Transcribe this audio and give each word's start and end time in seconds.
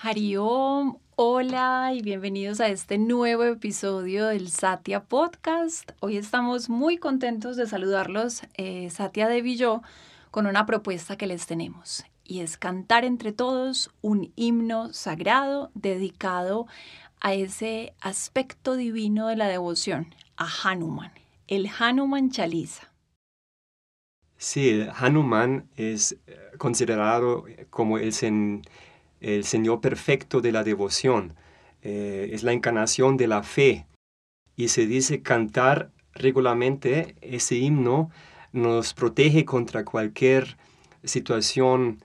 Hariom, 0.00 0.98
hola 1.16 1.90
y 1.92 2.02
bienvenidos 2.02 2.60
a 2.60 2.68
este 2.68 2.98
nuevo 2.98 3.42
episodio 3.42 4.28
del 4.28 4.48
Satya 4.48 5.02
Podcast. 5.02 5.90
Hoy 5.98 6.16
estamos 6.16 6.68
muy 6.68 6.98
contentos 6.98 7.56
de 7.56 7.66
saludarlos, 7.66 8.42
eh, 8.54 8.90
Satya 8.90 9.26
Devi 9.26 9.60
y 9.60 9.64
con 10.30 10.46
una 10.46 10.66
propuesta 10.66 11.16
que 11.16 11.26
les 11.26 11.48
tenemos 11.48 12.04
y 12.22 12.42
es 12.42 12.56
cantar 12.56 13.04
entre 13.04 13.32
todos 13.32 13.90
un 14.00 14.32
himno 14.36 14.92
sagrado 14.92 15.72
dedicado 15.74 16.68
a 17.20 17.34
ese 17.34 17.92
aspecto 18.00 18.76
divino 18.76 19.26
de 19.26 19.34
la 19.34 19.48
devoción, 19.48 20.14
a 20.36 20.46
Hanuman, 20.62 21.10
el 21.48 21.68
Hanuman 21.76 22.30
Chalisa. 22.30 22.92
Sí, 24.36 24.68
el 24.68 24.92
Hanuman 24.96 25.68
es 25.76 26.16
eh, 26.28 26.38
considerado 26.56 27.46
como 27.70 27.98
el, 27.98 28.12
sen 28.12 28.62
el 29.20 29.44
Señor 29.44 29.80
perfecto 29.80 30.40
de 30.40 30.52
la 30.52 30.64
devoción, 30.64 31.34
eh, 31.82 32.30
es 32.32 32.42
la 32.42 32.52
encarnación 32.52 33.16
de 33.16 33.26
la 33.26 33.42
fe. 33.42 33.86
Y 34.56 34.68
se 34.68 34.86
dice 34.86 35.22
cantar 35.22 35.90
regularmente 36.14 37.14
ese 37.20 37.56
himno 37.56 38.10
nos 38.52 38.94
protege 38.94 39.44
contra 39.44 39.84
cualquier 39.84 40.56
situación 41.04 42.02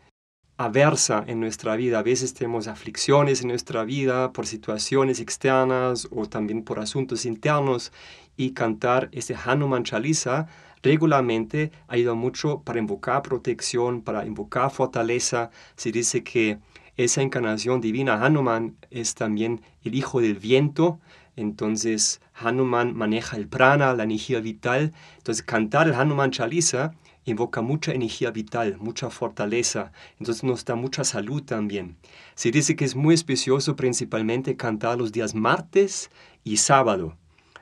aversa 0.58 1.24
en 1.28 1.40
nuestra 1.40 1.76
vida. 1.76 2.00
A 2.00 2.04
veces 2.04 2.34
tenemos 2.34 2.68
aflicciones 2.68 3.42
en 3.42 3.48
nuestra 3.48 3.84
vida 3.84 4.32
por 4.34 4.46
situaciones 4.46 5.20
externas 5.20 6.08
o 6.12 6.28
también 6.28 6.64
por 6.64 6.80
asuntos 6.80 7.26
internos 7.26 7.92
y 8.38 8.52
cantar 8.52 9.10
ese 9.12 9.36
Hanuman 9.36 9.84
Chalisa 9.84 10.48
regularmente 10.84 11.72
ayuda 11.88 12.14
mucho 12.14 12.62
para 12.62 12.80
invocar 12.80 13.24
protección, 13.24 14.02
para 14.02 14.26
invocar 14.26 14.70
fortaleza. 14.70 15.50
Se 15.76 15.92
dice 15.92 16.24
que 16.24 16.60
esa 16.98 17.22
encarnación 17.22 17.82
divina, 17.82 18.24
Hanuman, 18.24 18.76
es 18.92 19.16
también 19.16 19.62
el 19.84 19.96
hijo 19.96 20.22
del 20.22 20.36
viento. 20.36 21.00
Entonces, 21.36 22.22
Hanuman 22.36 22.96
maneja 22.96 23.38
el 23.38 23.48
prana, 23.48 23.94
la 23.94 24.04
energía 24.04 24.40
vital. 24.40 24.94
Entonces, 25.18 25.44
cantar 25.44 25.88
el 25.88 25.96
Hanuman 25.96 26.32
Chalisa 26.32 26.94
invoca 27.26 27.62
mucha 27.62 27.94
energía 27.94 28.32
vital, 28.32 28.78
mucha 28.80 29.10
fortaleza. 29.10 29.92
Entonces, 30.20 30.44
nos 30.44 30.66
da 30.66 30.76
mucha 30.76 31.04
salud 31.04 31.42
también. 31.42 31.96
Se 32.36 32.52
dice 32.52 32.76
que 32.76 32.86
es 32.86 32.96
muy 32.96 33.16
especioso 33.16 33.76
principalmente 33.76 34.56
cantar 34.56 34.98
los 34.98 35.12
días 35.12 35.34
martes 35.34 36.12
y 36.44 36.58
sábado. 36.58 37.18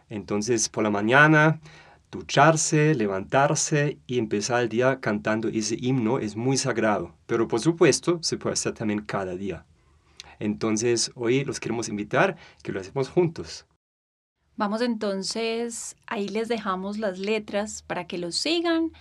Entonces, 0.10 0.68
por 0.68 0.84
la 0.84 0.90
mañana 0.90 1.62
ducharse, 2.12 2.94
levantarse 2.94 3.98
y 4.06 4.20
empezar 4.20 4.64
el 4.64 4.70
día 4.70 5.00
cantando 5.00 5.48
ese 5.48 5.78
himno 5.80 6.20
es 6.20 6.36
muy 6.36 6.58
sagrado. 6.58 7.16
Pero 7.26 7.48
por 7.48 7.62
supuesto 7.62 8.20
se 8.22 8.38
puede 8.38 8.54
hacer 8.54 8.74
también 8.74 9.02
cada 9.02 9.36
día. 9.36 9.66
Entonces 10.40 11.12
hoy 11.16 11.46
los 11.46 11.60
queremos 11.60 11.88
invitar 11.88 12.36
que 12.64 12.72
lo 12.72 12.82
hacemos 12.82 13.10
juntos. 13.10 13.66
Vamos 14.58 14.82
entonces, 14.82 15.96
ahí 16.06 16.28
les 16.28 16.48
dejamos 16.48 16.98
las 16.98 17.18
letras 17.18 17.82
para 17.82 18.06
que 18.06 18.18
lo 18.18 18.32
sigan. 18.32 18.92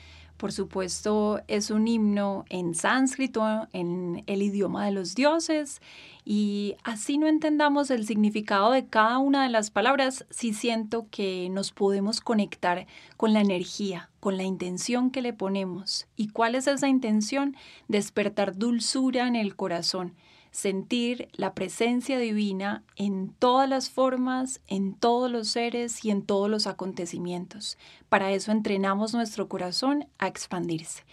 Por 0.41 0.53
supuesto, 0.53 1.43
es 1.49 1.71
un 1.71 1.87
himno 1.87 2.47
en 2.49 2.75
sánscrito, 2.75 3.69
en 3.75 4.25
el 4.27 4.41
idioma 4.41 4.87
de 4.87 4.91
los 4.91 5.15
dioses, 5.15 5.83
y 6.25 6.77
así 6.83 7.19
no 7.19 7.27
entendamos 7.27 7.91
el 7.91 8.07
significado 8.07 8.71
de 8.71 8.87
cada 8.87 9.19
una 9.19 9.43
de 9.43 9.51
las 9.51 9.71
palabras, 9.71 10.25
sí 10.31 10.55
siento 10.55 11.07
que 11.11 11.51
nos 11.51 11.73
podemos 11.73 12.23
conectar 12.23 12.87
con 13.19 13.35
la 13.35 13.43
energía, 13.43 14.09
con 14.19 14.39
la 14.39 14.45
intención 14.45 15.11
que 15.11 15.21
le 15.21 15.35
ponemos. 15.35 16.07
¿Y 16.17 16.29
cuál 16.29 16.55
es 16.55 16.67
esa 16.69 16.89
intención? 16.89 17.55
Despertar 17.89 18.57
dulzura 18.57 19.29
en 19.29 19.37
el 19.37 19.57
corazón, 19.57 20.15
sentir 20.51 21.29
la 21.33 21.55
presencia 21.55 22.19
divina 22.19 22.83
en 22.97 23.33
todas 23.39 23.69
las 23.69 23.91
formas, 23.91 24.61
en 24.67 24.95
todos 24.95 25.31
los 25.31 25.49
seres 25.49 26.05
y 26.05 26.11
en 26.11 26.23
todos 26.23 26.51
los 26.51 26.67
acontecimientos. 26.67 27.79
Para 28.09 28.33
eso 28.33 28.53
entrenamos 28.53 29.15
nuestro 29.15 29.49
corazón 29.49 30.07
a 30.19 30.27
expandirse. 30.27 31.05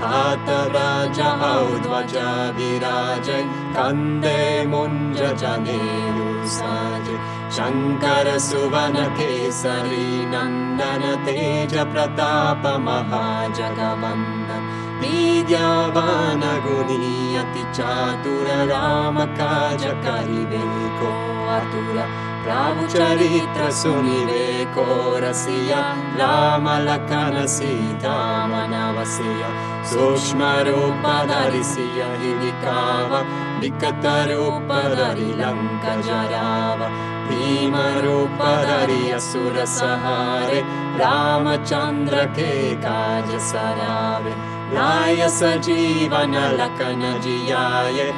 हातव्रज 0.03 1.21
औध्वज 1.51 2.15
विराज 2.57 3.29
कन्दे 3.77 4.41
मुञ्ज 4.73 5.21
जनेयुसाज 5.43 7.09
शङ्कर 7.57 8.29
सुवन 8.49 8.97
केसरी 9.19 10.07
नन्दन 10.35 11.05
तेज 11.27 11.75
प्रताप 11.95 12.67
महाजगवन्दन 12.89 14.69
विद्यावान 15.01 16.43
गुणीयति 16.67 17.65
चातुर 17.79 18.47
राम 18.73 19.25
काज 19.41 19.85
करिबे 20.05 20.63
को 21.01 21.11
आतुर 21.57 21.99
प्रभु 22.45 22.87
चरित्र 22.93 23.71
सुनिवे 23.73 24.65
कोरसिया 24.75 25.79
राम 26.19 26.67
लखन 26.87 27.37
सीता 27.53 28.17
मनवसिया 28.51 29.49
सूक्ष्म 29.93 30.51
रूप 30.69 31.07
धरिसिया 31.31 32.09
हिविकाव 32.23 33.17
विकत 33.61 34.07
रूप 34.31 34.73
धरि 34.95 35.31
लङ्क 35.41 35.87
जराव 36.07 36.85
भीम 37.29 37.77
रूप 38.07 38.43
धरि 38.69 39.11
असुर 39.19 39.65
सहारे 39.77 40.61
रामचन्द्र 41.01 42.25
के 42.39 42.55
काज 42.85 43.37
सरावे 43.51 44.35
लाय 44.75 45.29
सजीवन 45.31 46.35
लखन 46.61 47.03
जियाय 47.25 48.11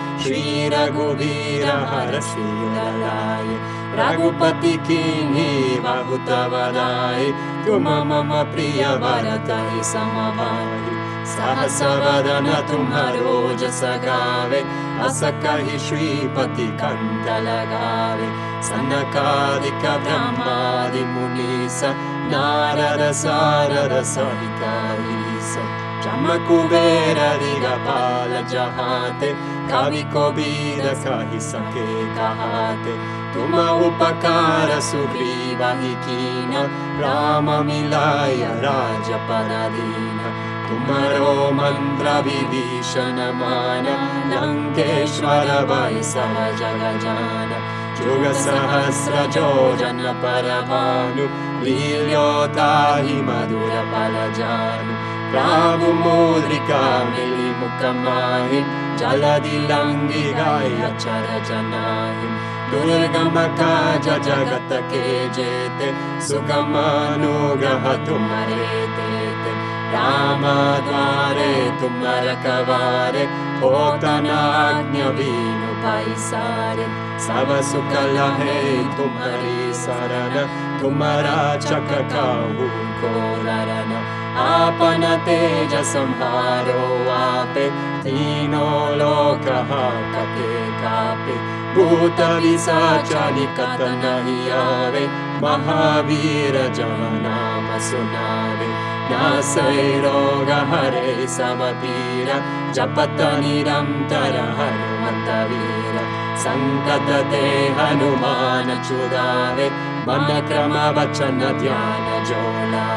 रघुपति 3.98 4.72
की 4.88 5.02
बहुत 5.81 6.28
बदाय 6.52 7.31
तुम 7.66 7.88
मम 8.08 8.32
प्रिय 8.52 8.84
भरत 9.02 9.50
समभाई 9.84 10.94
सहस 11.26 11.81
वदन 12.02 12.46
तुम्हारो 12.69 13.37
जस 13.60 13.81
गावे 14.04 14.60
अस 15.06 15.20
कहि 15.44 15.78
श्रीपति 15.78 16.66
कंत 16.82 17.28
लगावे। 17.46 18.28
सनकादिक 18.69 19.82
ब्रह्मादि 20.04 21.04
मुनीस 21.06 21.81
नारद 22.31 23.10
सारद 23.14 24.02
सहित 24.12 24.62
कुबेर 26.49 27.19
दिगपाल 27.41 28.32
जहाते 28.50 29.31
कवि 29.70 30.03
कबीर 30.14 30.88
कहि 31.05 31.41
सके 31.43 31.87
कहाते 32.17 32.97
तुम 33.35 33.55
उपकार 33.87 34.81
सुग्रीव 34.81 35.62
हि 35.81 35.94
कीन 36.05 36.53
राम 37.00 37.50
मिलाय 37.67 38.44
राज 38.64 39.11
पराधीन 39.29 40.20
तुमरो 40.69 41.32
मन्त्र 41.56 42.14
विभीषण 42.26 43.19
मान 43.41 43.88
लङ्केश्वर 44.32 45.50
वै 45.70 46.03
सह 46.12 46.38
जग 46.61 46.87
जान 47.05 47.53
जुग 47.99 48.25
सहस्र 48.38 49.26
जो 49.35 49.50
जन 49.79 50.03
मधुर 53.29 53.76
mukamahim 57.60 58.64
Jaladi 58.96 59.68
langi 59.68 60.32
gaya 60.32 60.90
chara 60.96 61.36
janahim 61.48 62.32
Durgama 62.72 63.46
kaja 63.58 64.16
jagata 64.26 64.80
ke 64.90 65.28
jete 65.36 65.88
Sukamanograha 66.18 67.94
tumare 68.06 68.64
tete. 68.96 69.52
Rama 69.92 70.80
dvare 70.86 71.52
tumara 71.80 72.34
kavare 72.42 73.24
Hotanagnya 73.60 75.08
vinu 75.16 75.66
paisare 84.36 85.68
Sava 85.68 85.82
sukala 85.82 85.96
hai 85.96 85.96
tumari 85.96 85.96
sarana 85.96 85.96
Tumara 85.96 85.96
chakakahu 85.96 85.96
korarana 85.96 85.96
आपन 85.96 85.96
तेज 85.96 85.96
संहारो 85.96 86.80
आपे 87.10 87.66
तीनो 88.04 88.68
लोकः 89.00 89.70
कपे 90.12 90.48
कापे 90.80 91.36
भूत 91.76 92.20
विसाचानि 92.42 93.46
कत 93.58 93.80
नहीं 94.02 94.50
आवे 94.56 95.04
महावीर 95.42 96.56
जन 96.76 97.00
नाम 97.24 97.70
सुनावे 97.88 98.68
नासै 99.10 99.86
रोग 100.04 100.50
हरे 100.72 101.26
समपीर 101.36 102.28
जपत 102.76 103.20
निरन्तर 103.40 104.36
हनुमत 104.58 105.32
वीर 105.48 105.96
सङ्कत 106.44 107.08
ते 107.32 107.42
हनुमान 107.80 108.76
चुदावे 108.88 109.70
मन 110.08 110.28
क्रम 110.48 110.76
वचन 111.00 111.40
ध्यान 111.62 112.06
जोलावे 112.28 112.95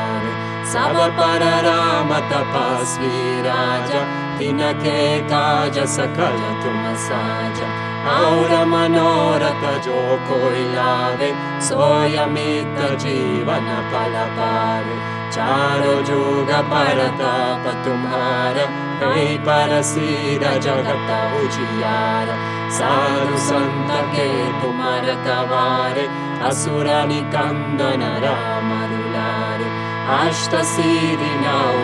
पर 0.70 1.44
राम 1.66 2.10
तपस्वी 2.30 3.42
राजा 3.42 4.02
तिनके 4.40 5.00
काज 5.30 5.80
सकल 5.90 6.38
तुम 6.64 6.84
साजा 7.06 7.70
और 8.10 8.52
मनोरथ 8.68 9.64
जो 9.86 10.02
कोई 10.28 10.64
लावे 10.76 11.32
सोयमित 11.70 12.78
जीवन 13.02 13.66
फल 13.92 14.14
पावे 14.38 15.00
चारो 15.32 15.96
जुग 16.06 16.52
परताप 16.70 17.66
तुम्हारा 17.86 18.68
हे 19.02 19.26
पर 19.48 19.82
सिर 19.90 20.48
जगत 20.68 21.12
उजियार 21.42 22.32
साधु 22.78 23.38
संत 23.50 23.92
के 24.16 24.30
तुमर 24.62 25.14
कवारे 25.26 26.08
असुर 26.50 26.88
निकंदन 27.08 28.04
राम 28.24 28.79
अष्टसिरि 30.18 31.32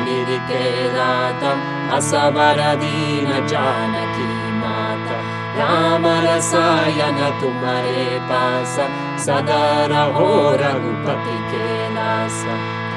निरिकेदाता 0.05 1.51
असवरदीन 1.97 3.27
जानकी 3.51 4.29
माता 4.61 5.17
राम 5.57 6.05
रसायन 6.25 7.19
तुम्हारे 7.41 8.07
पास 8.29 8.73
सदा 9.25 9.61
रघुपति 9.91 11.37
के 11.51 11.67
लास 11.95 12.41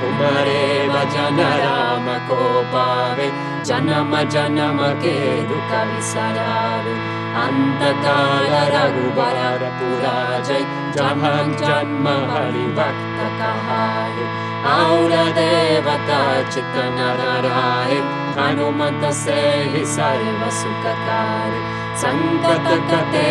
तुम्हारे 0.01 0.65
भजन 0.95 1.39
राम 1.65 2.09
को 2.29 2.41
पावे 2.73 3.29
जन्म 3.69 4.17
जन्म 4.35 4.83
के 5.05 5.17
दुख 5.53 5.73
विसरावे 5.93 6.97
अंत 7.45 7.83
काल 8.05 8.53
रघुबर 8.75 9.39
पुरा 9.79 10.19
जय 10.49 10.67
जहाँ 10.97 11.39
जन्म 11.63 12.09
हरि 12.33 12.67
भक्त 12.79 13.19
कहाए 13.41 14.47
और 14.66 15.10
देवता 15.34 16.20
चित 16.50 16.76
नर 16.94 17.20
राय 17.44 17.94
हनुमत 18.38 19.10
से 19.14 19.40
ही 19.72 19.84
सर्व 19.94 20.49
सुख 20.60 20.87
कार्य 21.08 21.76
संकट 22.00 22.66
कते 22.90 23.28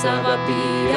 सब 0.00 0.26
पीर 0.46 0.96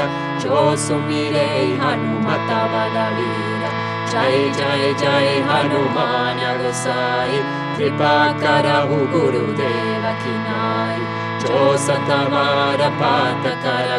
बलवीर 2.74 3.64
जय 4.12 4.38
जय 4.58 4.94
जय 5.00 5.30
हनुमान 5.50 6.42
गोसाई 6.62 7.40
कृपा 7.78 8.16
करहु 8.42 9.00
गुरुदेव 9.14 10.06
की 10.24 10.36
नाई 10.44 11.00
जो 11.42 11.62
सतवार 11.86 12.90
पात 13.02 13.48
कर 13.66 13.92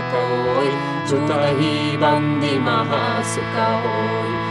बंदी 2.03 2.59
महासुख 2.65 3.59
होई 3.85 4.48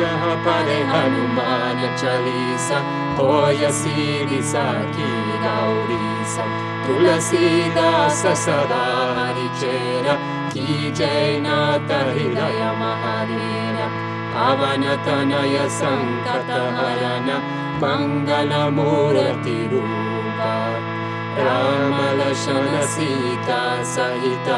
यह 0.00 0.24
परे 0.44 0.78
हनुमान 0.92 1.80
चालीसा 2.00 2.78
यसी 3.60 4.06
की 4.96 5.10
गौरीसा 5.44 6.44
तुलसीदास 6.86 8.22
सदा 8.44 8.82
हरिचेरा 9.18 10.14
की 10.52 10.90
जय 10.98 11.38
नाथ 11.46 11.90
हृदय 12.08 12.60
महावीर 12.80 13.78
पवन 14.34 14.84
तनय 15.06 15.58
संकट 15.78 16.50
हरन 16.78 17.30
मंगल 17.82 18.52
मूर्ति 18.76 19.56
रूपा 19.72 20.52
राम 21.38 21.96
लक्ष्मण 22.20 22.80
सीता 22.92 23.62
सहित 23.94 24.48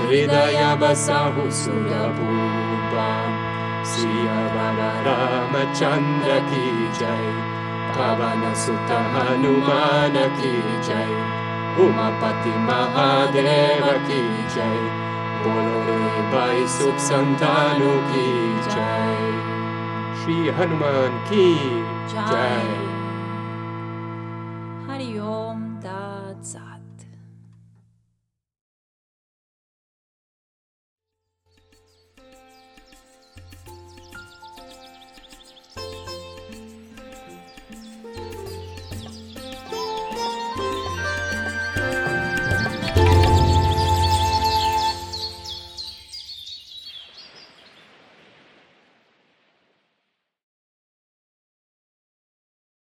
हृदय 0.00 0.60
बसहु 0.80 1.50
सुरभूपा 1.60 3.08
सिया 3.84 4.44
रामचंद्र 5.00 6.28
की 6.28 6.92
जय। 6.92 7.54
पवन 7.96 8.54
सुत 8.54 8.90
हनुमान 8.90 10.12
की 10.12 10.82
जय। 10.82 11.34
उमापति 11.84 12.50
महादेव 12.50 13.92
की 14.08 14.54
जय। 14.54 15.04
बोलो 15.42 15.80
रे 15.86 16.22
भाई 16.22 16.66
सुख 16.66 16.96
संतानों 16.96 17.96
की 17.96 18.58
जय। 18.58 19.44
श्री 20.22 20.48
हनुमान 20.48 21.24
की 21.24 21.54
जय। 22.08 22.93